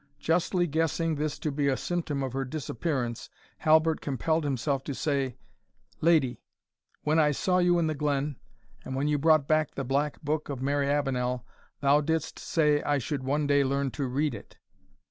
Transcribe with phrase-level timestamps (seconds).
[0.17, 5.37] Justly guessing this to be a symptom of her disappearance, Halbert compelled himself to say,
[6.01, 6.41] "Lady,
[7.03, 8.37] when I saw you in the glen,
[8.83, 11.45] and when you brought back the black book of Mary Avenel,
[11.81, 14.57] thou didst say I should one day learn to read it."